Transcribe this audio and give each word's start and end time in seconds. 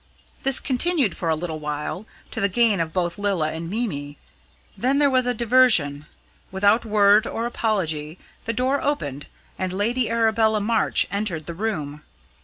This 0.41 0.59
continued 0.59 1.15
for 1.15 1.29
a 1.29 1.35
little 1.35 1.59
while, 1.59 2.07
to 2.31 2.41
the 2.41 2.49
gain 2.49 2.79
of 2.79 2.91
both 2.91 3.19
Lilla 3.19 3.51
and 3.51 3.69
Mimi. 3.69 4.17
Then 4.75 4.97
there 4.97 5.11
was 5.11 5.27
a 5.27 5.33
diversion. 5.35 6.07
Without 6.49 6.83
word 6.85 7.27
or 7.27 7.45
apology 7.45 8.17
the 8.45 8.53
door 8.53 8.81
opened, 8.83 9.27
and 9.59 9.71
Lady 9.71 10.09
Arabella 10.09 10.59
March 10.59 11.05
entered 11.11 11.45
the 11.45 11.53
room. 11.53 12.01